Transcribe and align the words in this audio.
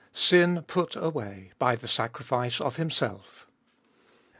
SIN 0.13 0.63
PUT 0.63 0.95
AWAY 0.95 1.51
BY 1.59 1.75
THE 1.75 1.87
SACRIFICE 1.87 2.59
OF 2.59 2.77
HIMSELF. 2.77 3.45